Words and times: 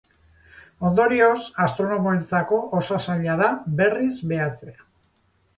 Ondorioz, 0.89 1.43
astronomoentzako 1.65 2.59
oso 2.79 2.97
zaila 3.11 3.39
da 3.43 3.51
berriz 3.83 4.13
behatzea. 4.33 4.91